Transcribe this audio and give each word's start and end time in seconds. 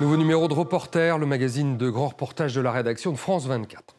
Nouveau 0.00 0.16
numéro 0.16 0.48
de 0.48 0.54
Reporter, 0.54 1.18
le 1.18 1.26
magazine 1.26 1.76
de 1.76 1.90
grand 1.90 2.08
reportage 2.08 2.54
de 2.54 2.62
la 2.62 2.72
rédaction 2.72 3.12
de 3.12 3.18
France 3.18 3.44
24. 3.44 3.96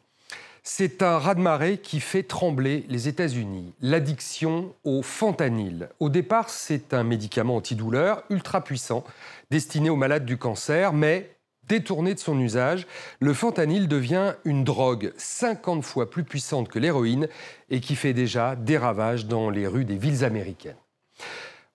C'est 0.64 1.04
un 1.04 1.20
raz-de-marée 1.20 1.78
qui 1.78 2.00
fait 2.00 2.24
trembler 2.24 2.86
les 2.90 3.08
États-Unis. 3.08 3.72
L'addiction 3.82 4.74
au 4.84 5.04
fentanyl. 5.04 5.90
Au 6.00 6.10
départ, 6.10 6.50
c'est 6.50 6.96
un 6.96 7.04
médicament 7.04 7.58
antidouleur 7.58 8.24
ultra 8.32 8.64
puissant 8.64 9.04
destiné 9.52 9.92
aux 9.92 9.96
malades 9.96 10.26
du 10.26 10.38
cancer, 10.38 10.92
mais 10.92 11.36
détourné 11.68 12.16
de 12.16 12.20
son 12.20 12.40
usage, 12.40 12.88
le 13.20 13.36
fentanyl 13.36 13.88
devient 13.88 14.34
une 14.44 14.64
drogue 14.64 15.14
50 15.18 15.84
fois 15.84 16.10
plus 16.10 16.24
puissante 16.24 16.68
que 16.68 16.80
l'héroïne 16.80 17.28
et 17.70 17.80
qui 17.80 17.96
fait 17.96 18.14
déjà 18.14 18.56
des 18.56 18.80
ravages 18.80 19.28
dans 19.28 19.52
les 19.52 19.68
rues 19.68 19.86
des 19.86 19.98
villes 19.98 20.24
américaines. 20.24 20.74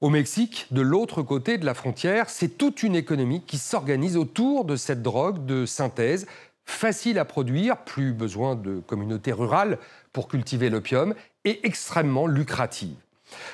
Au 0.03 0.11
Mexique, 0.11 0.67
de 0.73 0.83
l'autre 0.83 1.23
côté 1.23 1.57
de 1.57 1.65
la 1.65 1.73
frontière, 1.73 2.29
c'est 2.29 2.59
toute 2.59 2.83
une 2.83 2.95
économie 2.95 3.41
qui 3.41 3.57
s'organise 3.57 4.19
autour 4.19 4.67
de 4.67 4.77
cette 4.77 5.01
drogue 5.01 5.47
de 5.47 5.65
synthèse, 5.65 6.27
facile 6.67 7.19
à 7.19 7.25
produire, 7.25 7.79
plus 7.79 8.13
besoin 8.13 8.57
de 8.57 8.81
communautés 8.81 9.33
rurales 9.33 9.79
pour 10.13 10.29
cultiver 10.29 10.69
l'opium, 10.69 11.15
et 11.45 11.67
extrêmement 11.67 12.27
lucrative. 12.27 12.97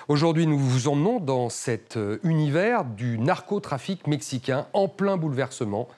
Aujourd'hui, 0.08 0.48
nous 0.48 0.58
vous 0.58 0.88
emmenons 0.88 1.20
dans 1.20 1.48
cet 1.48 1.96
euh, 1.96 2.18
univers 2.24 2.84
du 2.84 3.18
narcotrafic 3.18 4.08
mexicain 4.08 4.66
en 4.72 4.88
plein 4.88 5.16
bouleversement. 5.16 5.88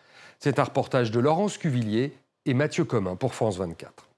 C'est 0.40 0.58
un 0.58 0.64
reportage 0.64 1.10
de 1.10 1.20
Laurence 1.20 1.56
Cuvillier 1.56 2.12
et 2.44 2.52
Mathieu 2.52 2.84
Commun 2.84 3.16
pour 3.16 3.34
France 3.34 3.56
24. 3.56 4.08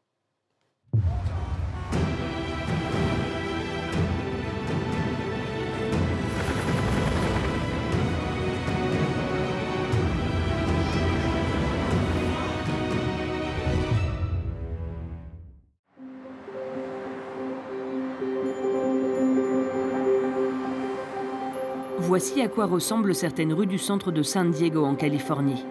Voici 22.06 22.40
à 22.40 22.46
quoi 22.46 22.66
ressemblent 22.66 23.16
certaines 23.16 23.52
rues 23.52 23.66
du 23.66 23.78
centre 23.78 24.12
de 24.12 24.22
San 24.22 24.52
Diego 24.52 24.84
en 24.84 24.94
Californie. 24.94 25.64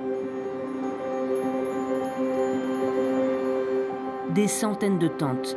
Des 4.31 4.49
centaines 4.49 4.99
de 4.99 5.07
tentes. 5.07 5.55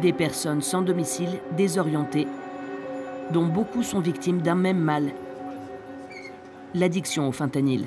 Des 0.00 0.12
personnes 0.12 0.62
sans 0.62 0.80
domicile, 0.80 1.40
désorientées, 1.56 2.28
dont 3.32 3.46
beaucoup 3.46 3.82
sont 3.82 3.98
victimes 3.98 4.42
d'un 4.42 4.54
même 4.54 4.78
mal, 4.78 5.10
l'addiction 6.72 7.26
au 7.26 7.32
fentanyl. 7.32 7.84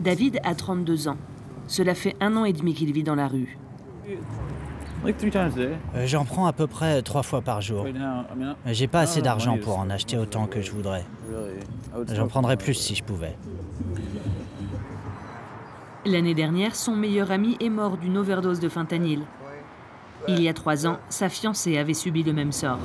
David 0.00 0.38
a 0.44 0.54
32 0.54 1.08
ans. 1.08 1.16
Cela 1.74 1.96
fait 1.96 2.14
un 2.20 2.36
an 2.36 2.44
et 2.44 2.52
demi 2.52 2.72
qu'il 2.72 2.92
vit 2.92 3.02
dans 3.02 3.16
la 3.16 3.26
rue. 3.26 3.58
Euh, 5.04 6.06
J'en 6.06 6.24
prends 6.24 6.46
à 6.46 6.52
peu 6.52 6.68
près 6.68 7.02
trois 7.02 7.24
fois 7.24 7.40
par 7.42 7.60
jour. 7.62 7.84
J'ai 8.66 8.86
pas 8.86 9.00
assez 9.00 9.22
d'argent 9.22 9.58
pour 9.58 9.80
en 9.80 9.90
acheter 9.90 10.16
autant 10.16 10.46
que 10.46 10.62
je 10.62 10.70
voudrais. 10.70 11.04
J'en 12.12 12.28
prendrais 12.28 12.56
plus 12.56 12.74
si 12.74 12.94
je 12.94 13.02
pouvais. 13.02 13.36
L'année 16.06 16.34
dernière, 16.34 16.76
son 16.76 16.94
meilleur 16.94 17.32
ami 17.32 17.56
est 17.58 17.70
mort 17.70 17.96
d'une 17.96 18.18
overdose 18.18 18.60
de 18.60 18.68
fentanyl. 18.68 19.22
Il 20.28 20.40
y 20.40 20.48
a 20.48 20.54
trois 20.54 20.86
ans, 20.86 20.98
sa 21.08 21.28
fiancée 21.28 21.76
avait 21.76 21.92
subi 21.92 22.22
le 22.22 22.32
même 22.32 22.52
sort. 22.52 22.78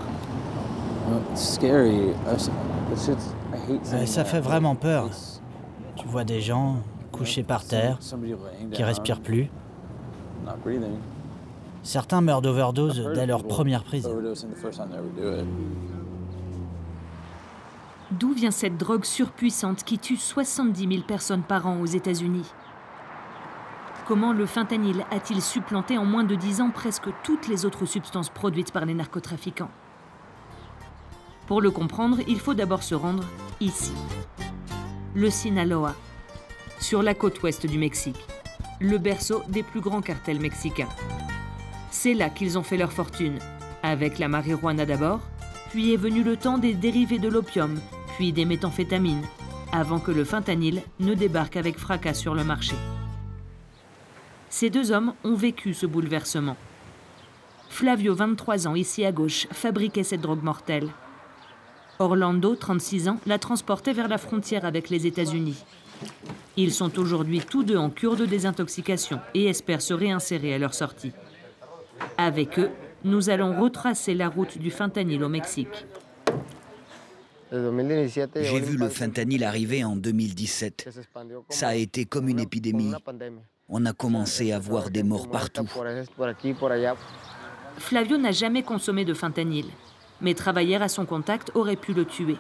Euh, 1.12 1.20
Ça 4.04 4.26
fait 4.26 4.42
vraiment 4.42 4.74
peur. 4.74 5.10
Tu 5.96 6.08
vois 6.08 6.24
des 6.24 6.42
gens 6.42 6.78
couchés 7.20 7.44
par 7.44 7.66
terre, 7.66 8.00
qui 8.72 8.84
respirent 8.84 9.22
plus. 9.22 9.50
Certains 11.84 12.22
meurent 12.22 12.42
d'overdose 12.42 13.12
dès 13.14 13.26
leur 13.26 13.44
première 13.44 13.84
prise. 13.84 14.10
D'où 18.12 18.34
vient 18.34 18.52
cette 18.52 18.78
drogue 18.78 19.06
surpuissante 19.06 19.84
qui 19.84 20.00
tue 20.00 20.18
70 20.18 20.88
000 20.88 21.04
personnes 21.04 21.44
par 21.44 21.68
an 21.68 21.80
aux 21.80 21.86
États-Unis? 21.86 22.52
Comment 24.08 24.34
le 24.34 24.48
fentanyl 24.48 25.06
a-t-il 25.12 25.42
supplanté 25.42 26.00
en 26.00 26.06
moins 26.06 26.24
de 26.24 26.34
10 26.34 26.62
ans 26.62 26.72
presque 26.72 27.10
toutes 27.24 27.48
les 27.48 27.66
autres 27.66 27.86
substances 27.86 28.30
produites 28.30 28.72
par 28.72 28.86
les 28.86 28.96
narcotrafiquants? 28.96 29.70
Pour 31.46 31.62
le 31.62 31.70
comprendre, 31.70 32.18
il 32.28 32.40
faut 32.40 32.56
d'abord 32.56 32.82
se 32.82 32.96
rendre 32.96 33.24
ici. 33.60 33.94
Le 35.14 35.30
Sinaloa, 35.30 35.94
sur 36.80 37.04
la 37.04 37.14
côte 37.14 37.42
ouest 37.44 37.66
du 37.66 37.78
Mexique, 37.78 38.26
le 38.80 38.98
berceau 38.98 39.44
des 39.50 39.64
plus 39.64 39.82
grands 39.82 40.02
cartels 40.02 40.40
mexicains. 40.40 40.90
C'est 41.92 42.14
là 42.14 42.30
qu'ils 42.30 42.58
ont 42.58 42.64
fait 42.64 42.78
leur 42.78 42.94
fortune, 42.94 43.40
avec 43.84 44.20
la 44.20 44.28
marijuana 44.28 44.86
d'abord, 44.86 45.20
puis 45.70 45.94
est 45.94 45.98
venu 45.98 46.24
le 46.24 46.38
temps 46.38 46.58
des 46.58 46.74
dérivés 46.74 47.20
de 47.20 47.28
l'opium, 47.28 47.80
puis 48.16 48.32
des 48.32 48.46
méthamphétamines, 48.46 49.26
avant 49.72 50.00
que 50.00 50.12
le 50.12 50.24
fentanyl 50.24 50.82
ne 51.00 51.14
débarque 51.14 51.58
avec 51.58 51.78
fracas 51.78 52.14
sur 52.14 52.34
le 52.34 52.44
marché. 52.44 52.76
Ces 54.50 54.70
deux 54.70 54.92
hommes 54.92 55.14
ont 55.24 55.36
vécu 55.36 55.74
ce 55.74 55.86
bouleversement. 55.86 56.58
Flavio, 57.70 58.16
23 58.16 58.68
ans, 58.68 58.76
ici 58.76 59.06
à 59.06 59.12
gauche, 59.12 59.48
fabriquait 59.52 60.04
cette 60.04 60.22
drogue 60.22 60.44
mortelle. 60.44 60.90
Orlando, 62.00 62.56
36 62.56 63.10
ans, 63.10 63.20
la 63.28 63.38
transportait 63.38 63.94
vers 63.94 64.08
la 64.08 64.18
frontière 64.18 64.66
avec 64.66 64.90
les 64.90 65.06
États-Unis. 65.06 65.64
Ils 66.58 66.74
sont 66.74 67.00
aujourd'hui 67.00 67.40
tous 67.40 67.64
deux 67.64 67.78
en 67.78 67.90
cure 67.90 68.16
de 68.16 68.26
désintoxication 68.26 69.20
et 69.34 69.46
espèrent 69.46 69.82
se 69.82 69.94
réinsérer 69.94 70.54
à 70.54 70.58
leur 70.58 70.74
sortie. 70.74 71.14
Avec 72.18 72.60
eux, 72.60 72.70
nous 73.04 73.30
allons 73.30 73.60
retracer 73.60 74.14
la 74.14 74.28
route 74.28 74.58
du 74.58 74.72
fentanyl 74.72 75.24
au 75.24 75.30
Mexique. 75.30 75.86
J'ai 77.52 78.60
vu 78.60 78.78
le 78.78 78.90
fentanyl 78.90 79.44
arriver 79.44 79.84
en 79.84 79.96
2017. 79.96 81.02
Ça 81.50 81.70
a 81.70 81.76
été 81.76 82.06
comme 82.06 82.30
une 82.30 82.40
épidémie. 82.40 82.94
On 83.70 83.86
a 83.86 83.94
commencé 83.94 84.52
à 84.52 84.60
voir 84.60 84.90
des 84.90 85.04
morts 85.04 85.30
partout. 85.30 85.68
Flavio 87.78 88.18
n'a 88.18 88.32
jamais 88.32 88.64
consommé 88.64 89.06
de 89.06 89.14
fentanyl, 89.14 89.66
mais 90.22 90.34
travailler 90.34 90.76
à 90.76 90.90
son 90.90 91.06
contact 91.06 91.52
aurait 91.56 91.76
pu 91.76 91.94
le 91.94 92.06
tuer. 92.06 92.38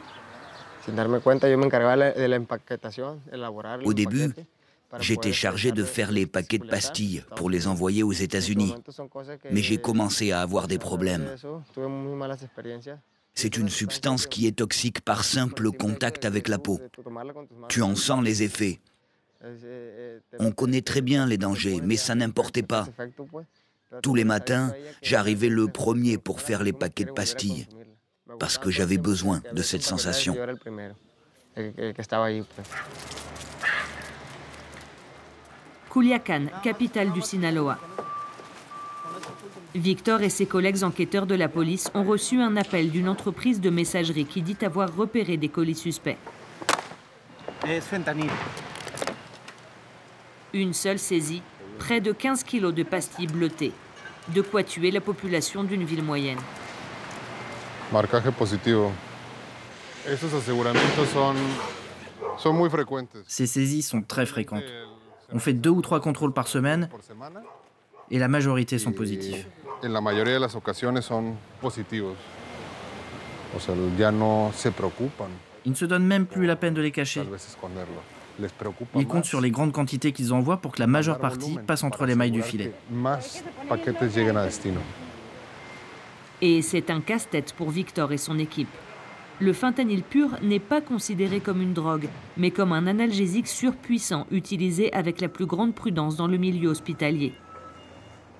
Au 3.85 3.93
début, 3.93 4.31
j'étais 4.99 5.33
chargé 5.33 5.71
de 5.71 5.83
faire 5.83 6.11
les 6.11 6.25
paquets 6.25 6.57
de 6.57 6.67
pastilles 6.67 7.23
pour 7.35 7.49
les 7.49 7.67
envoyer 7.67 8.03
aux 8.03 8.11
États-Unis. 8.11 8.73
Mais 9.51 9.61
j'ai 9.61 9.77
commencé 9.77 10.31
à 10.31 10.41
avoir 10.41 10.67
des 10.67 10.77
problèmes. 10.77 11.27
C'est 13.33 13.57
une 13.57 13.69
substance 13.69 14.27
qui 14.27 14.47
est 14.47 14.57
toxique 14.57 15.01
par 15.01 15.23
simple 15.23 15.71
contact 15.71 16.25
avec 16.25 16.47
la 16.47 16.59
peau. 16.59 16.79
Tu 17.69 17.81
en 17.81 17.95
sens 17.95 18.23
les 18.23 18.43
effets. 18.43 18.79
On 20.39 20.51
connaît 20.51 20.81
très 20.81 21.01
bien 21.01 21.25
les 21.25 21.37
dangers, 21.37 21.79
mais 21.83 21.95
ça 21.95 22.15
n'importait 22.15 22.63
pas. 22.63 22.87
Tous 24.03 24.13
les 24.13 24.25
matins, 24.25 24.73
j'arrivais 25.01 25.49
le 25.49 25.67
premier 25.67 26.17
pour 26.17 26.41
faire 26.41 26.63
les 26.63 26.73
paquets 26.73 27.05
de 27.05 27.11
pastilles 27.11 27.67
parce 28.39 28.57
que 28.57 28.71
j'avais 28.71 28.97
besoin 28.97 29.41
de 29.51 29.61
cette 29.61 29.83
sensation. 29.83 30.35
Culiacan, 35.91 36.45
capitale 36.63 37.11
du 37.11 37.21
Sinaloa. 37.21 37.77
Victor 39.75 40.21
et 40.21 40.29
ses 40.29 40.45
collègues 40.45 40.83
enquêteurs 40.83 41.27
de 41.27 41.35
la 41.35 41.47
police 41.47 41.91
ont 41.93 42.03
reçu 42.03 42.41
un 42.41 42.57
appel 42.57 42.89
d'une 42.89 43.07
entreprise 43.07 43.61
de 43.61 43.69
messagerie 43.69 44.25
qui 44.25 44.41
dit 44.41 44.57
avoir 44.63 44.95
repéré 44.95 45.37
des 45.37 45.49
colis 45.49 45.75
suspects. 45.75 46.17
Une 50.53 50.73
seule 50.73 50.97
saisie, 50.97 51.43
près 51.77 52.01
de 52.01 52.11
15 52.11 52.43
kilos 52.43 52.73
de 52.73 52.83
pastilles 52.83 53.27
bleutées. 53.27 53.73
De 54.29 54.41
quoi 54.41 54.63
tuer 54.63 54.91
la 54.91 55.01
population 55.01 55.63
d'une 55.63 55.83
ville 55.83 56.03
moyenne. 56.03 56.39
Ces 63.27 63.47
saisies 63.47 63.81
sont 63.81 64.01
très 64.01 64.25
fréquentes. 64.25 64.63
On 65.31 65.39
fait 65.39 65.53
deux 65.53 65.69
ou 65.69 65.81
trois 65.81 65.99
contrôles 65.99 66.33
par 66.33 66.47
semaine 66.47 66.89
et 68.11 68.19
la 68.19 68.27
majorité 68.27 68.77
sont 68.79 68.91
positifs. 68.91 69.47
Ils 75.65 75.71
ne 75.71 75.75
se 75.75 75.85
donnent 75.85 76.05
même 76.05 76.25
plus 76.25 76.45
la 76.45 76.55
peine 76.55 76.73
de 76.73 76.81
les 76.81 76.91
cacher. 76.91 77.23
Ils 78.95 79.07
comptent 79.07 79.25
sur 79.25 79.41
les 79.41 79.51
grandes 79.51 79.73
quantités 79.73 80.11
qu'ils 80.13 80.31
envoient 80.33 80.57
pour 80.57 80.71
que 80.71 80.79
la 80.79 80.87
majeure 80.87 81.19
partie 81.19 81.57
passe 81.67 81.83
entre 81.83 82.05
les 82.05 82.15
mailles 82.15 82.31
du 82.31 82.41
filet. 82.41 82.71
Et 86.41 86.61
c'est 86.61 86.89
un 86.89 87.01
casse-tête 87.01 87.53
pour 87.53 87.69
Victor 87.69 88.11
et 88.11 88.17
son 88.17 88.39
équipe. 88.39 88.69
Le 89.41 89.53
fentanyl 89.53 90.03
pur 90.03 90.37
n'est 90.41 90.59
pas 90.59 90.81
considéré 90.81 91.39
comme 91.39 91.61
une 91.61 91.73
drogue, 91.73 92.07
mais 92.37 92.51
comme 92.51 92.73
un 92.73 92.87
analgésique 92.87 93.47
surpuissant 93.47 94.25
utilisé 94.31 94.91
avec 94.93 95.21
la 95.21 95.29
plus 95.29 95.45
grande 95.45 95.73
prudence 95.73 96.15
dans 96.17 96.27
le 96.27 96.37
milieu 96.37 96.69
hospitalier. 96.69 97.33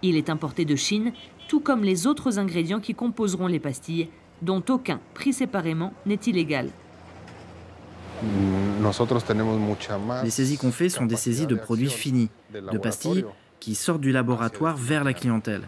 Il 0.01 0.15
est 0.15 0.29
importé 0.29 0.65
de 0.65 0.75
Chine, 0.75 1.13
tout 1.47 1.59
comme 1.59 1.83
les 1.83 2.07
autres 2.07 2.37
ingrédients 2.37 2.79
qui 2.79 2.95
composeront 2.95 3.47
les 3.47 3.59
pastilles, 3.59 4.09
dont 4.41 4.63
aucun, 4.69 4.99
pris 5.13 5.33
séparément, 5.33 5.93
n'est 6.05 6.19
illégal. 6.25 6.69
Les 10.23 10.29
saisies 10.29 10.57
qu'on 10.57 10.71
fait 10.71 10.89
sont 10.89 11.05
des 11.05 11.15
saisies 11.15 11.47
de 11.47 11.55
produits 11.55 11.89
finis, 11.89 12.29
de 12.53 12.77
pastilles 12.77 13.25
qui 13.59 13.75
sortent 13.75 14.01
du 14.01 14.11
laboratoire 14.11 14.77
vers 14.77 15.03
la 15.03 15.13
clientèle. 15.13 15.67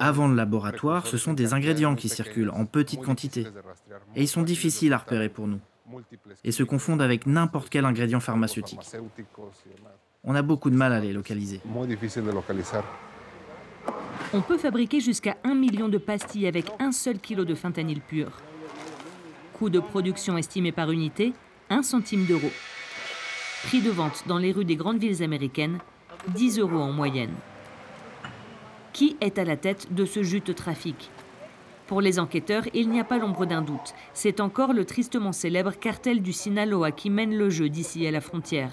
Avant 0.00 0.28
le 0.28 0.34
laboratoire, 0.34 1.06
ce 1.06 1.16
sont 1.16 1.32
des 1.32 1.54
ingrédients 1.54 1.94
qui 1.94 2.08
circulent 2.08 2.50
en 2.50 2.64
petite 2.66 3.02
quantité. 3.02 3.46
Et 4.14 4.22
ils 4.22 4.28
sont 4.28 4.42
difficiles 4.42 4.92
à 4.92 4.98
repérer 4.98 5.28
pour 5.28 5.46
nous. 5.46 5.60
Et 6.44 6.52
se 6.52 6.62
confondent 6.62 7.02
avec 7.02 7.26
n'importe 7.26 7.70
quel 7.70 7.84
ingrédient 7.84 8.20
pharmaceutique. 8.20 8.80
On 10.24 10.34
a 10.34 10.42
beaucoup 10.42 10.70
de 10.70 10.76
mal 10.76 10.92
à 10.92 11.00
les 11.00 11.12
localiser. 11.12 11.60
On 14.34 14.42
peut 14.42 14.58
fabriquer 14.58 15.00
jusqu'à 15.00 15.38
1 15.44 15.54
million 15.54 15.88
de 15.88 15.96
pastilles 15.96 16.46
avec 16.46 16.66
un 16.80 16.92
seul 16.92 17.18
kilo 17.18 17.46
de 17.46 17.54
fentanyl 17.54 18.00
pur. 18.00 18.30
Coût 19.54 19.70
de 19.70 19.80
production 19.80 20.36
estimé 20.36 20.70
par 20.70 20.90
unité, 20.90 21.32
1 21.70 21.82
centime 21.82 22.26
d'euro. 22.26 22.50
Prix 23.64 23.80
de 23.80 23.90
vente 23.90 24.24
dans 24.26 24.38
les 24.38 24.52
rues 24.52 24.66
des 24.66 24.76
grandes 24.76 24.98
villes 24.98 25.22
américaines, 25.22 25.78
10 26.28 26.58
euros 26.58 26.78
en 26.78 26.92
moyenne. 26.92 27.32
Qui 28.98 29.16
est 29.20 29.38
à 29.38 29.44
la 29.44 29.56
tête 29.56 29.94
de 29.94 30.04
ce 30.04 30.24
jute 30.24 30.52
trafic 30.56 31.08
Pour 31.86 32.00
les 32.00 32.18
enquêteurs, 32.18 32.64
il 32.74 32.90
n'y 32.90 32.98
a 32.98 33.04
pas 33.04 33.18
l'ombre 33.18 33.46
d'un 33.46 33.62
doute. 33.62 33.94
C'est 34.12 34.40
encore 34.40 34.72
le 34.72 34.84
tristement 34.84 35.30
célèbre 35.30 35.70
cartel 35.70 36.20
du 36.20 36.32
Sinaloa 36.32 36.90
qui 36.90 37.08
mène 37.08 37.32
le 37.32 37.48
jeu 37.48 37.68
d'ici 37.68 38.04
à 38.08 38.10
la 38.10 38.20
frontière. 38.20 38.72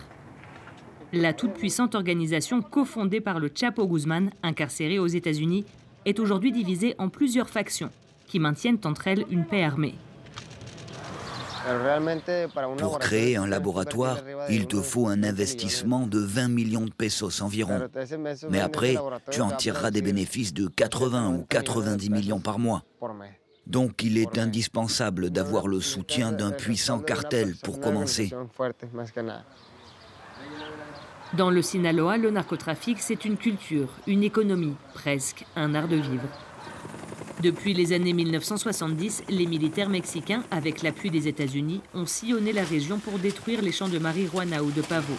La 1.13 1.33
toute-puissante 1.33 1.93
organisation 1.93 2.63
cofondée 2.63 3.21
par 3.21 3.39
le 3.39 3.51
Chapo 3.53 3.85
Guzman, 3.85 4.31
incarcéré 4.41 4.97
aux 4.97 5.05
États-Unis, 5.05 5.63
est 6.05 6.19
aujourd'hui 6.19 6.51
divisée 6.51 6.95
en 6.97 7.09
plusieurs 7.09 7.51
factions 7.51 7.91
qui 8.25 8.39
maintiennent 8.39 8.79
entre 8.83 9.07
elles 9.07 9.25
une 9.29 9.45
paix 9.45 9.63
armée. 9.63 9.93
Pour 12.77 12.99
créer 12.99 13.37
un 13.37 13.47
laboratoire, 13.47 14.19
il 14.49 14.67
te 14.67 14.81
faut 14.81 15.07
un 15.07 15.23
investissement 15.23 16.07
de 16.07 16.19
20 16.19 16.47
millions 16.49 16.85
de 16.85 16.91
pesos 16.91 17.41
environ. 17.41 17.87
Mais 18.49 18.59
après, 18.59 18.95
tu 19.31 19.41
en 19.41 19.51
tireras 19.51 19.91
des 19.91 20.01
bénéfices 20.01 20.53
de 20.53 20.67
80 20.67 21.29
ou 21.29 21.45
90 21.49 22.09
millions 22.09 22.39
par 22.39 22.59
mois. 22.59 22.83
Donc 23.67 24.03
il 24.03 24.17
est 24.17 24.37
indispensable 24.37 25.31
d'avoir 25.31 25.67
le 25.67 25.81
soutien 25.81 26.31
d'un 26.31 26.51
puissant 26.51 26.99
cartel 26.99 27.55
pour 27.63 27.79
commencer. 27.79 28.31
Dans 31.33 31.49
le 31.49 31.61
Sinaloa, 31.61 32.17
le 32.17 32.29
narcotrafic, 32.29 32.99
c'est 32.99 33.25
une 33.25 33.37
culture, 33.37 33.89
une 34.07 34.23
économie, 34.23 34.75
presque 34.93 35.45
un 35.55 35.73
art 35.73 35.87
de 35.87 35.95
vivre. 35.95 36.29
Depuis 37.45 37.75
les 37.75 37.93
années 37.93 38.13
1970, 38.13 39.25
les 39.29 39.45
militaires 39.45 39.87
mexicains, 39.87 40.41
avec 40.49 40.81
l'appui 40.81 41.11
des 41.11 41.27
États-Unis, 41.27 41.79
ont 41.93 42.07
sillonné 42.07 42.51
la 42.51 42.63
région 42.63 42.97
pour 42.97 43.19
détruire 43.19 43.61
les 43.61 43.71
champs 43.71 43.87
de 43.87 43.99
marijuana 43.99 44.63
ou 44.63 44.71
de 44.71 44.81
pavot. 44.81 45.13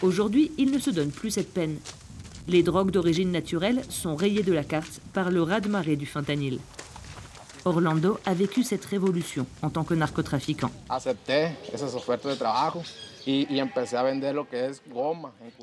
Aujourd'hui, 0.00 0.52
ils 0.58 0.70
ne 0.70 0.78
se 0.78 0.90
donnent 0.90 1.10
plus 1.10 1.32
cette 1.32 1.52
peine. 1.52 1.78
Les 2.46 2.62
drogues 2.62 2.92
d'origine 2.92 3.32
naturelle 3.32 3.82
sont 3.88 4.14
rayées 4.14 4.44
de 4.44 4.52
la 4.52 4.62
carte 4.62 5.00
par 5.12 5.32
le 5.32 5.42
raz-de-marée 5.42 5.96
du 5.96 6.06
fentanyl. 6.06 6.60
Orlando 7.64 8.20
a 8.24 8.32
vécu 8.32 8.62
cette 8.62 8.84
révolution 8.84 9.44
en 9.62 9.70
tant 9.70 9.82
que 9.82 9.94
narcotrafiquant. 9.94 10.70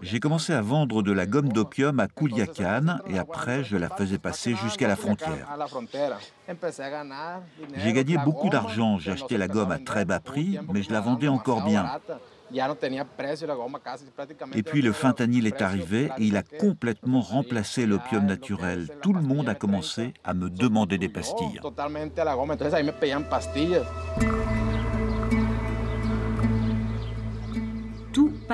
J'ai 0.02 0.20
commencé 0.20 0.54
à 0.54 0.62
vendre 0.62 1.02
de 1.02 1.12
la 1.12 1.26
gomme 1.26 1.50
d'opium 1.50 2.00
à 2.00 2.08
Culiacán 2.08 3.02
et 3.08 3.18
après 3.18 3.64
je 3.64 3.76
la 3.76 3.90
faisais 3.90 4.20
passer 4.20 4.54
jusqu'à 4.56 4.88
la 4.88 4.96
frontière. 4.96 5.48
J'ai 7.76 7.94
gagné 7.94 8.18
beaucoup 8.24 8.50
d'argent, 8.50 9.00
j'ai 9.00 9.12
acheté 9.12 9.38
la 9.38 9.48
gomme 9.48 9.72
à 9.72 9.80
très 9.80 10.06
bas 10.06 10.20
prix, 10.20 10.60
mais 10.72 10.84
je 10.84 10.92
la 10.92 11.02
vendais 11.02 11.28
encore 11.28 11.64
bien. 11.64 11.90
Et 14.54 14.62
puis 14.62 14.84
le 14.84 14.92
fentanyl 14.92 15.48
est 15.48 15.62
arrivé 15.64 16.12
et 16.20 16.26
il 16.26 16.38
a 16.38 16.44
complètement 16.44 17.22
remplacé 17.22 17.88
l'opium 17.88 18.28
naturel. 18.28 18.90
Tout 19.02 19.14
le 19.14 19.22
monde 19.22 19.50
a 19.50 19.56
commencé 19.56 20.14
à 20.24 20.36
me 20.36 20.52
demander 20.52 21.00
des 21.00 21.10
pastilles. 21.10 21.60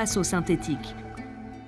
Passe 0.01 0.17
au 0.17 0.23
synthétique. 0.23 0.95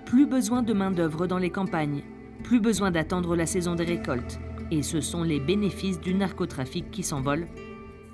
Plus 0.05 0.25
besoin 0.25 0.63
de 0.63 0.73
main-d'œuvre 0.73 1.27
dans 1.27 1.37
les 1.37 1.51
campagnes, 1.51 2.01
plus 2.43 2.59
besoin 2.59 2.89
d'attendre 2.89 3.35
la 3.35 3.45
saison 3.45 3.75
des 3.75 3.83
récoltes. 3.83 4.39
Et 4.71 4.81
ce 4.81 5.01
sont 5.01 5.21
les 5.21 5.39
bénéfices 5.39 6.01
du 6.01 6.15
narcotrafic 6.15 6.89
qui 6.89 7.03
s'envolent, 7.03 7.45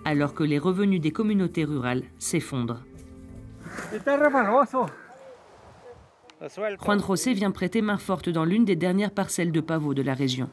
alors 0.04 0.34
que 0.34 0.44
les 0.44 0.60
revenus 0.60 1.00
des 1.00 1.12
communautés 1.12 1.64
rurales 1.64 2.04
s'effondrent. 2.18 2.84
Juan 6.84 7.00
José 7.00 7.34
vient 7.34 7.52
prêter 7.52 7.82
main 7.82 7.98
forte 7.98 8.28
dans 8.28 8.44
l'une 8.44 8.66
des 8.66 8.76
dernières 8.76 9.12
parcelles 9.12 9.54
de 9.54 9.62
pavots 9.62 9.94
de 9.94 10.02
la 10.02 10.16
région. 10.16 10.50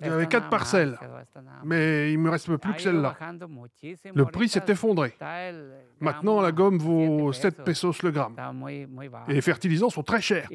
Il 0.00 0.06
y 0.06 0.10
avait 0.10 0.26
quatre 0.26 0.48
parcelles, 0.48 0.98
mais 1.64 2.12
il 2.12 2.18
me 2.18 2.30
reste 2.30 2.54
plus 2.56 2.74
que 2.74 2.82
celle-là. 2.82 3.16
Le 4.14 4.24
prix 4.26 4.48
s'est 4.48 4.64
effondré. 4.68 5.14
Maintenant, 6.00 6.40
la 6.40 6.52
gomme 6.52 6.78
vaut 6.78 7.32
7 7.32 7.64
pesos 7.64 8.02
le 8.02 8.10
gramme. 8.10 8.34
Et 9.28 9.32
les 9.32 9.40
fertilisants 9.40 9.90
sont 9.90 10.02
très 10.02 10.20
chers. 10.20 10.48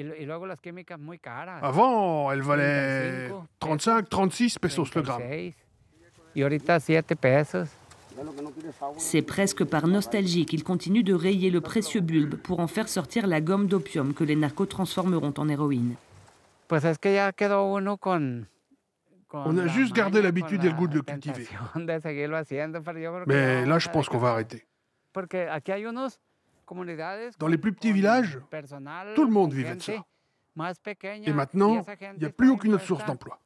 Avant, 1.61 2.31
elle 2.31 2.41
valait 2.41 3.29
35, 3.59 4.09
36 4.09 4.59
pesos 4.59 4.95
le 4.95 5.01
gramme. 5.01 5.21
C'est 8.97 9.21
presque 9.21 9.63
par 9.63 9.87
nostalgie 9.87 10.45
qu'il 10.45 10.63
continue 10.63 11.03
de 11.03 11.13
rayer 11.13 11.49
le 11.49 11.61
précieux 11.61 12.01
bulbe 12.01 12.35
pour 12.35 12.59
en 12.59 12.67
faire 12.67 12.87
sortir 12.87 13.27
la 13.27 13.41
gomme 13.41 13.67
d'opium 13.67 14.13
que 14.13 14.23
les 14.23 14.35
narcos 14.35 14.65
transformeront 14.65 15.33
en 15.37 15.49
héroïne. 15.49 15.95
On 19.33 19.57
a 19.57 19.67
juste 19.67 19.93
gardé 19.93 20.21
l'habitude 20.21 20.63
et 20.63 20.69
le 20.69 20.75
goût 20.75 20.87
de 20.87 20.95
le 20.95 21.01
cultiver. 21.01 21.47
Mais 23.27 23.65
là, 23.65 23.79
je 23.79 23.89
pense 23.89 24.07
qu'on 24.07 24.17
va 24.17 24.29
arrêter. 24.29 24.65
Dans 27.39 27.47
les 27.47 27.57
plus 27.57 27.73
petits 27.73 27.91
villages, 27.91 28.39
tout 29.15 29.25
le 29.25 29.31
monde 29.31 29.53
vivait 29.53 29.75
de 29.75 29.81
ça. 29.81 29.93
Et 31.25 31.33
maintenant, 31.33 31.83
il 32.13 32.19
n'y 32.19 32.25
a 32.25 32.29
plus 32.29 32.49
aucune 32.49 32.73
autre 32.75 32.85
source 32.85 33.05
d'emploi. 33.05 33.39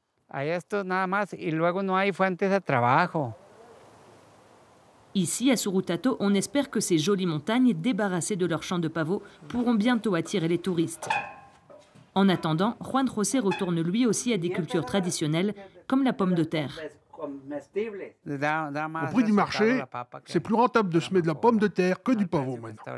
Ici, 5.16 5.50
à 5.50 5.58
Surutato, 5.58 6.18
on 6.20 6.36
espère 6.36 6.70
que 6.70 6.80
ces 6.80 7.00
jolies 7.00 7.26
montagnes, 7.26 7.74
débarrassées 7.74 8.36
de 8.36 8.46
leurs 8.46 8.62
champs 8.62 8.78
de 8.78 8.88
pavots, 8.88 9.24
pourront 9.48 9.74
bientôt 9.74 10.14
attirer 10.14 10.48
les 10.48 10.60
touristes. 10.60 11.10
En 12.16 12.30
attendant, 12.30 12.76
Juan 12.82 13.08
José 13.08 13.40
retourne 13.40 13.82
lui 13.82 14.06
aussi 14.06 14.34
à 14.34 14.38
des 14.38 14.50
cultures 14.50 14.86
traditionnelles 14.86 15.54
comme 15.88 16.04
la 16.04 16.14
pomme 16.14 16.36
de 16.36 16.44
terre. 16.44 16.80
Au 17.18 17.28
prix 19.12 19.24
du 19.24 19.32
marché, 19.32 19.84
c'est 20.26 20.40
plus 20.40 20.56
rentable 20.56 20.90
de 20.90 21.00
semer 21.00 21.22
de 21.22 21.28
la 21.28 21.36
pomme 21.36 21.60
de 21.60 21.68
terre 21.68 22.02
que 22.02 22.14
du 22.14 22.28
pavot 22.28 22.58
maintenant. 22.58 22.94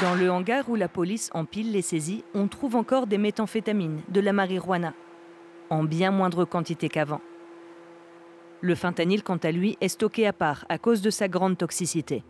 Dans 0.00 0.14
le 0.14 0.30
hangar 0.30 0.68
où 0.68 0.76
la 0.76 0.88
police 0.88 1.30
empile 1.34 1.72
les 1.72 1.82
saisies, 1.82 2.22
on 2.34 2.46
trouve 2.46 2.76
encore 2.76 3.08
des 3.08 3.18
méthamphétamines, 3.18 4.02
de 4.08 4.20
la 4.20 4.32
marijuana, 4.32 4.94
en 5.70 5.82
bien 5.82 6.12
moindre 6.12 6.44
quantité 6.44 6.88
qu'avant. 6.88 7.20
Le 8.60 8.74
fentanyl, 8.74 9.22
quant 9.22 9.38
à 9.38 9.50
lui, 9.50 9.76
est 9.80 9.88
stocké 9.88 10.26
à 10.26 10.32
part 10.32 10.66
à 10.68 10.78
cause 10.78 11.00
de 11.02 11.10
sa 11.10 11.28
grande 11.28 11.58
toxicité. 11.58 12.22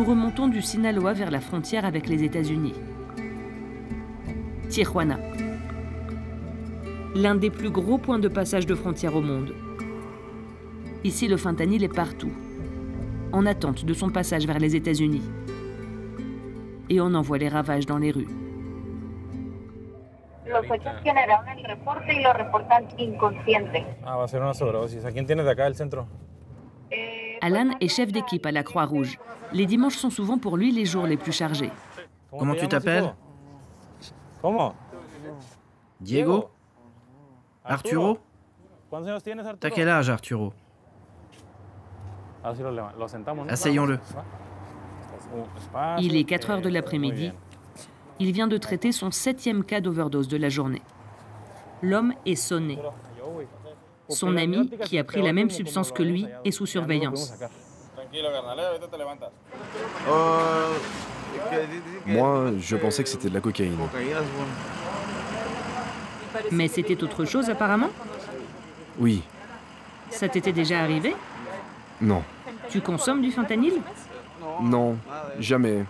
Nous 0.00 0.06
remontons 0.06 0.48
du 0.48 0.62
Sinaloa 0.62 1.12
vers 1.12 1.30
la 1.30 1.40
frontière 1.40 1.84
avec 1.84 2.08
les 2.08 2.24
États-Unis. 2.24 2.72
Tijuana. 4.70 5.18
L'un 7.14 7.34
des 7.34 7.50
plus 7.50 7.68
gros 7.68 7.98
points 7.98 8.18
de 8.18 8.28
passage 8.28 8.64
de 8.64 8.74
frontière 8.74 9.14
au 9.14 9.20
monde. 9.20 9.52
Ici, 11.04 11.28
le 11.28 11.36
fentanyl 11.36 11.84
est 11.84 11.94
partout, 11.94 12.32
en 13.32 13.44
attente 13.44 13.84
de 13.84 13.92
son 13.92 14.08
passage 14.08 14.46
vers 14.46 14.58
les 14.58 14.74
États-Unis. 14.74 15.20
Et 16.88 16.98
on 17.02 17.12
en 17.12 17.20
voit 17.20 17.36
les 17.36 17.50
ravages 17.50 17.84
dans 17.84 17.98
les 17.98 18.10
rues. 18.10 18.28
Los 20.46 20.64
hechos 20.64 20.98
generaron 21.04 21.46
el 21.58 21.66
reporte 21.66 22.10
y 22.10 22.22
lo 22.22 22.32
reportan 22.32 22.86
inconsciente. 22.96 23.84
Ah, 24.02 24.16
va 24.16 24.24
a 24.24 24.28
ser 24.28 24.40
una 24.40 24.54
sobredosis. 24.54 25.04
¿A 25.04 25.12
quién 25.12 25.26
tienes 25.26 25.44
de 25.44 25.50
acá 25.50 25.64
del 25.64 25.74
centro? 25.74 26.06
Alan 27.40 27.70
est 27.80 27.88
chef 27.88 28.12
d'équipe 28.12 28.44
à 28.46 28.52
la 28.52 28.62
Croix-Rouge. 28.62 29.18
Les 29.52 29.66
dimanches 29.66 29.96
sont 29.96 30.10
souvent 30.10 30.38
pour 30.38 30.56
lui 30.56 30.72
les 30.72 30.84
jours 30.84 31.06
les 31.06 31.16
plus 31.16 31.32
chargés. 31.32 31.70
Comment 32.30 32.54
tu 32.54 32.68
t'appelles 32.68 33.14
Comment 34.42 34.74
Diego 36.00 36.50
Arturo 37.64 38.18
T'as 39.60 39.70
quel 39.70 39.88
âge, 39.88 40.10
Arturo? 40.10 40.52
Asseyons-le. 43.48 43.98
Il 45.98 46.16
est 46.16 46.24
4 46.24 46.50
heures 46.50 46.60
de 46.60 46.68
l'après-midi. 46.68 47.32
Il 48.18 48.32
vient 48.32 48.48
de 48.48 48.56
traiter 48.56 48.92
son 48.92 49.10
septième 49.10 49.64
cas 49.64 49.80
d'overdose 49.80 50.28
de 50.28 50.36
la 50.36 50.48
journée. 50.48 50.82
L'homme 51.82 52.14
est 52.26 52.34
sonné. 52.34 52.78
Son 54.10 54.36
ami, 54.36 54.70
qui 54.84 54.98
a 54.98 55.04
pris 55.04 55.22
la 55.22 55.32
même 55.32 55.50
substance 55.50 55.92
que 55.92 56.02
lui, 56.02 56.26
est 56.44 56.50
sous 56.50 56.66
surveillance. 56.66 57.32
Moi, 62.06 62.52
je 62.58 62.76
pensais 62.76 63.02
que 63.02 63.08
c'était 63.08 63.28
de 63.28 63.34
la 63.34 63.40
cocaïne. 63.40 63.76
Mais 66.50 66.68
c'était 66.68 67.02
autre 67.02 67.24
chose 67.24 67.48
apparemment? 67.50 67.90
Oui. 68.98 69.22
Ça 70.10 70.28
t'était 70.28 70.52
déjà 70.52 70.80
arrivé? 70.80 71.14
Non. 72.00 72.22
Tu 72.68 72.80
consommes 72.80 73.22
du 73.22 73.30
fentanyl? 73.30 73.74
Non, 74.62 74.96
jamais. 75.38 75.84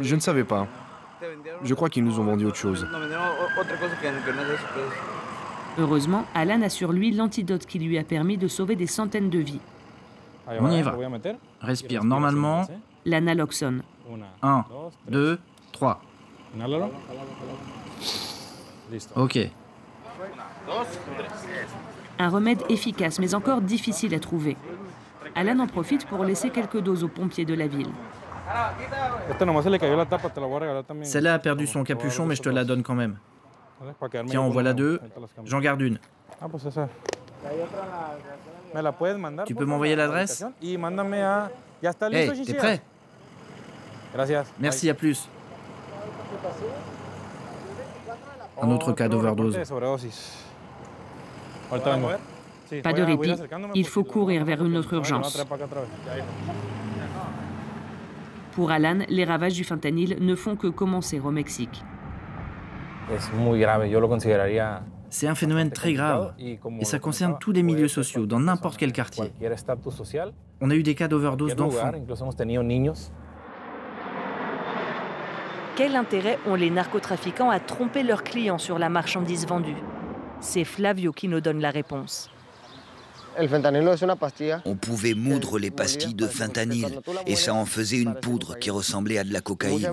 Je 0.00 0.14
ne 0.14 0.20
savais 0.20 0.44
pas. 0.44 0.66
Je 1.62 1.74
crois 1.74 1.88
qu'ils 1.88 2.04
nous 2.04 2.20
ont 2.20 2.24
vendu 2.24 2.44
autre 2.46 2.56
chose. 2.56 2.86
Heureusement, 5.78 6.24
Alan 6.34 6.60
a 6.62 6.68
sur 6.68 6.92
lui 6.92 7.12
l'antidote 7.12 7.64
qui 7.64 7.78
lui 7.78 7.98
a 7.98 8.04
permis 8.04 8.36
de 8.36 8.48
sauver 8.48 8.74
des 8.74 8.88
centaines 8.88 9.30
de 9.30 9.38
vies. 9.38 9.60
On 10.60 10.70
y 10.70 10.82
va. 10.82 10.96
Respire 11.60 12.04
normalement. 12.04 12.66
L'analoxone. 13.04 13.82
1, 14.42 14.64
2, 15.08 15.38
3. 15.72 16.00
Ok. 19.14 19.38
Un 22.18 22.28
remède 22.28 22.62
efficace, 22.68 23.20
mais 23.20 23.34
encore 23.34 23.60
difficile 23.60 24.14
à 24.14 24.18
trouver. 24.18 24.56
Alan 25.34 25.60
en 25.60 25.66
profite 25.66 26.06
pour 26.06 26.24
laisser 26.24 26.50
quelques 26.50 26.80
doses 26.80 27.04
aux 27.04 27.08
pompiers 27.08 27.44
de 27.44 27.54
la 27.54 27.68
ville. 27.68 27.90
Celle-là 31.02 31.34
a 31.34 31.38
perdu 31.38 31.66
son 31.66 31.84
capuchon, 31.84 32.26
mais 32.26 32.34
je 32.34 32.42
te 32.42 32.48
la 32.48 32.64
donne 32.64 32.82
quand 32.82 32.94
même. 32.94 33.18
Tiens, 34.26 34.40
en 34.40 34.48
voilà 34.48 34.72
deux. 34.72 35.00
J'en 35.44 35.60
garde 35.60 35.80
une. 35.80 35.98
Tu 39.46 39.54
peux 39.54 39.64
m'envoyer 39.64 39.96
l'adresse? 39.96 40.44
Hé, 40.62 40.78
t'es 42.44 42.54
prêt? 42.54 42.82
Merci, 44.58 44.90
à 44.90 44.94
plus. 44.94 45.28
Un 48.60 48.70
autre 48.70 48.92
cas 48.92 49.08
d'overdose. 49.08 49.58
Pas 52.82 52.92
de 52.92 53.02
répit, 53.02 53.34
il 53.74 53.86
faut 53.86 54.04
courir 54.04 54.44
vers 54.44 54.64
une 54.64 54.76
autre 54.76 54.92
urgence. 54.94 55.42
Pour 58.52 58.70
Alan, 58.70 58.98
les 59.08 59.24
ravages 59.24 59.54
du 59.54 59.64
fentanyl 59.64 60.16
ne 60.20 60.34
font 60.34 60.56
que 60.56 60.66
commencer 60.66 61.20
au 61.20 61.30
Mexique. 61.30 61.84
C'est 65.10 65.26
un 65.26 65.34
phénomène 65.34 65.70
très 65.70 65.92
grave 65.94 66.34
et 66.38 66.84
ça 66.84 66.98
concerne 66.98 67.36
tous 67.38 67.52
les 67.52 67.62
milieux 67.62 67.88
sociaux, 67.88 68.26
dans 68.26 68.40
n'importe 68.40 68.76
quel 68.76 68.92
quartier. 68.92 69.32
On 70.60 70.70
a 70.70 70.74
eu 70.74 70.82
des 70.82 70.94
cas 70.94 71.08
d'overdose 71.08 71.54
d'enfants. 71.54 71.92
Quel 75.76 75.94
intérêt 75.94 76.38
ont 76.46 76.56
les 76.56 76.70
narcotrafiquants 76.70 77.50
à 77.50 77.60
tromper 77.60 78.02
leurs 78.02 78.24
clients 78.24 78.58
sur 78.58 78.78
la 78.78 78.88
marchandise 78.88 79.46
vendue? 79.46 79.76
C'est 80.40 80.64
Flavio 80.64 81.12
qui 81.12 81.28
nous 81.28 81.40
donne 81.40 81.60
la 81.60 81.70
réponse. 81.70 82.30
On 84.64 84.76
pouvait 84.76 85.14
moudre 85.14 85.58
les 85.58 85.70
pastilles 85.70 86.14
de 86.14 86.26
fentanyl 86.26 87.00
et 87.26 87.36
ça 87.36 87.54
en 87.54 87.64
faisait 87.64 87.98
une 87.98 88.14
poudre 88.14 88.58
qui 88.58 88.70
ressemblait 88.70 89.18
à 89.18 89.24
de 89.24 89.32
la 89.32 89.40
cocaïne. 89.40 89.90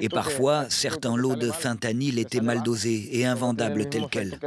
Et 0.00 0.08
parfois, 0.08 0.66
certains 0.68 1.16
lots 1.16 1.36
de 1.36 1.50
fentanyl 1.50 2.18
étaient 2.18 2.40
mal 2.40 2.62
dosés 2.62 3.08
et 3.12 3.26
invendables 3.26 3.88
tels 3.88 4.08
quels. 4.10 4.38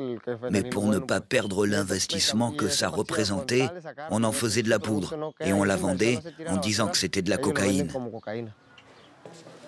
Mais 0.52 0.63
pour 0.63 0.88
ne 0.88 1.00
pas 1.00 1.22
perdre 1.22 1.66
l'investissement 1.66 2.52
que 2.52 2.68
ça 2.68 2.90
représentait, 2.90 3.70
on 4.10 4.24
en 4.24 4.32
faisait 4.32 4.63
de 4.63 4.70
la 4.70 4.80
poudre 4.80 5.34
et 5.40 5.54
on 5.54 5.63
la 5.63 5.75
vendait 5.75 6.20
en 6.48 6.58
disant 6.58 6.88
que 6.88 6.98
c'était 6.98 7.22
de 7.22 7.30
la 7.30 7.38
cocaïne. 7.38 7.90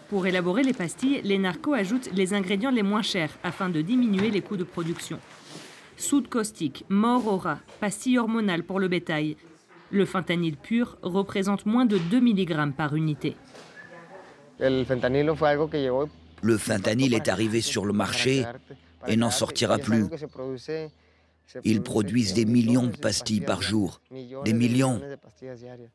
Pour 0.09 0.27
élaborer 0.27 0.63
les 0.63 0.73
pastilles, 0.73 1.21
les 1.23 1.39
narcos 1.39 1.73
ajoutent 1.73 2.09
les 2.13 2.33
ingrédients 2.33 2.69
les 2.69 2.83
moins 2.83 3.01
chers 3.01 3.31
afin 3.43 3.69
de 3.69 3.81
diminuer 3.81 4.29
les 4.29 4.41
coûts 4.41 4.57
de 4.57 4.63
production. 4.63 5.19
Soude 5.97 6.27
caustique, 6.27 6.85
mort 6.89 7.27
au 7.27 7.37
rat, 7.37 7.59
pastille 7.79 8.17
hormonale 8.17 8.63
pour 8.63 8.79
le 8.79 8.87
bétail. 8.87 9.37
Le 9.91 10.05
fentanyl 10.05 10.57
pur 10.57 10.97
représente 11.01 11.65
moins 11.65 11.85
de 11.85 11.97
2 11.97 12.19
mg 12.19 12.73
par 12.73 12.95
unité. 12.95 13.35
Le 14.59 14.83
fentanyl 16.57 17.13
est 17.13 17.27
arrivé 17.29 17.61
sur 17.61 17.85
le 17.85 17.93
marché 17.93 18.45
et 19.07 19.15
n'en 19.15 19.31
sortira 19.31 19.77
plus. 19.77 20.05
Ils 21.63 21.81
produisent 21.81 22.33
des 22.33 22.45
millions 22.45 22.87
de 22.87 22.97
pastilles 22.97 23.41
par 23.41 23.61
jour. 23.61 24.01
Des 24.43 24.53
millions. 24.53 24.99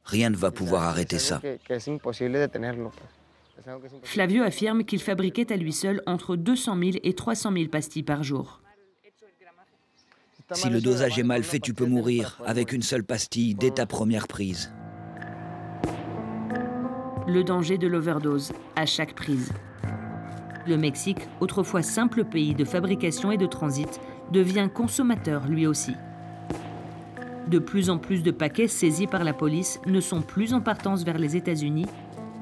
Rien 0.04 0.30
ne 0.30 0.36
va 0.36 0.50
pouvoir 0.50 0.84
arrêter 0.84 1.18
ça. 1.18 1.40
Flavio 4.02 4.42
affirme 4.42 4.84
qu'il 4.84 5.00
fabriquait 5.02 5.52
à 5.52 5.56
lui 5.56 5.72
seul 5.72 6.02
entre 6.06 6.36
200 6.36 6.78
000 6.78 6.90
et 7.02 7.14
300 7.14 7.52
000 7.52 7.68
pastilles 7.68 8.02
par 8.02 8.22
jour. 8.22 8.62
Si 10.52 10.68
le 10.68 10.80
dosage 10.80 11.18
est 11.18 11.24
mal 11.24 11.44
fait, 11.44 11.60
tu 11.60 11.74
peux 11.74 11.86
mourir 11.86 12.40
avec 12.44 12.72
une 12.72 12.82
seule 12.82 13.04
pastille 13.04 13.54
dès 13.54 13.70
ta 13.70 13.86
première 13.86 14.26
prise. 14.26 14.72
Le 17.28 17.44
danger 17.44 17.78
de 17.78 17.86
l'overdose 17.86 18.52
à 18.74 18.86
chaque 18.86 19.14
prise. 19.14 19.52
Le 20.66 20.76
Mexique, 20.76 21.28
autrefois 21.40 21.82
simple 21.82 22.24
pays 22.24 22.54
de 22.54 22.64
fabrication 22.64 23.30
et 23.30 23.36
de 23.36 23.46
transit, 23.46 24.00
devient 24.32 24.68
consommateur 24.72 25.46
lui 25.46 25.66
aussi. 25.66 25.94
De 27.46 27.58
plus 27.58 27.90
en 27.90 27.98
plus 27.98 28.22
de 28.22 28.30
paquets 28.30 28.68
saisis 28.68 29.06
par 29.06 29.24
la 29.24 29.32
police 29.32 29.80
ne 29.86 30.00
sont 30.00 30.22
plus 30.22 30.52
en 30.52 30.60
partance 30.60 31.04
vers 31.04 31.18
les 31.18 31.36
États-Unis, 31.36 31.86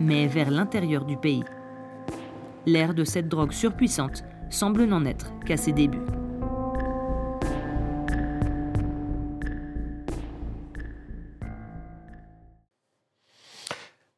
mais 0.01 0.27
vers 0.27 0.51
l'intérieur 0.51 1.05
du 1.05 1.17
pays. 1.17 1.45
L'ère 2.67 2.95
de 2.95 3.05
cette 3.05 3.29
drogue 3.29 3.53
surpuissante 3.53 4.25
semble 4.51 4.85
n'en 4.85 5.05
être 5.05 5.33
qu'à 5.47 5.57
ses 5.57 5.73
débuts. 5.73 6.18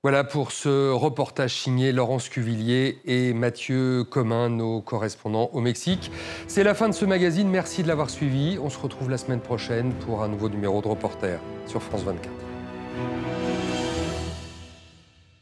Voilà 0.03 0.25
pour 0.25 0.51
ce 0.51 0.91
reportage 0.93 1.55
signé 1.55 1.93
Laurence 1.93 2.31
Cuvillier 2.31 3.01
et 3.05 3.35
Mathieu 3.35 4.03
Commun, 4.03 4.49
nos 4.49 4.81
correspondants 4.81 5.51
au 5.53 5.61
Mexique. 5.61 6.11
C'est 6.47 6.65
la 6.65 6.73
fin 6.73 6.89
de 6.89 6.95
ce 6.95 7.05
magazine, 7.05 7.51
merci 7.51 7.83
de 7.83 7.89
l'avoir 7.89 8.09
suivi. 8.09 8.59
On 8.63 8.71
se 8.71 8.79
retrouve 8.79 9.11
la 9.11 9.19
semaine 9.19 9.41
prochaine 9.41 9.93
pour 9.93 10.23
un 10.23 10.29
nouveau 10.29 10.49
numéro 10.49 10.81
de 10.81 10.89
reporter 10.89 11.39
sur 11.67 11.83
France 11.83 12.05
24. 12.05 12.50